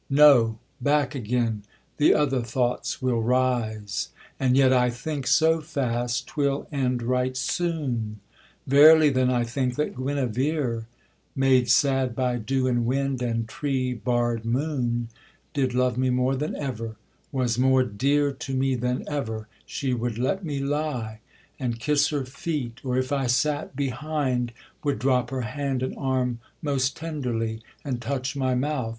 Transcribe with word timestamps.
No. 0.09 0.57
Back 0.81 1.13
again, 1.13 1.61
the 1.97 2.15
other 2.15 2.41
thoughts 2.41 3.03
will 3.03 3.21
rise, 3.21 4.09
And 4.39 4.57
yet 4.57 4.73
I 4.73 4.89
think 4.89 5.27
so 5.27 5.61
fast 5.61 6.25
'twill 6.27 6.67
end 6.71 7.03
right 7.03 7.37
soon: 7.37 8.19
Verily 8.65 9.11
then 9.11 9.29
I 9.29 9.43
think, 9.43 9.75
that 9.75 9.93
Guenevere, 9.95 10.85
Made 11.35 11.69
sad 11.69 12.15
by 12.15 12.37
dew 12.37 12.65
and 12.65 12.87
wind, 12.87 13.21
and 13.21 13.47
tree 13.47 13.93
barred 13.93 14.43
moon, 14.43 15.09
Did 15.53 15.75
love 15.75 15.99
me 15.99 16.09
more 16.09 16.35
than 16.35 16.55
ever, 16.55 16.95
was 17.31 17.59
more 17.59 17.83
dear 17.83 18.31
To 18.31 18.55
me 18.55 18.73
than 18.73 19.07
ever, 19.07 19.47
she 19.67 19.93
would 19.93 20.17
let 20.17 20.43
me 20.43 20.61
lie 20.61 21.19
And 21.59 21.79
kiss 21.79 22.09
her 22.09 22.25
feet, 22.25 22.81
or, 22.83 22.97
if 22.97 23.11
I 23.11 23.27
sat 23.27 23.75
behind, 23.75 24.51
Would 24.83 24.97
drop 24.97 25.29
her 25.29 25.41
hand 25.41 25.83
and 25.83 25.95
arm 25.95 26.39
most 26.59 26.97
tenderly, 26.97 27.61
And 27.85 28.01
touch 28.01 28.35
my 28.35 28.55
mouth. 28.55 28.89